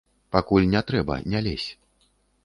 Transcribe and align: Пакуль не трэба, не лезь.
Пакуль 0.35 0.65
не 0.71 0.81
трэба, 0.91 1.17
не 1.33 1.41
лезь. 1.49 1.67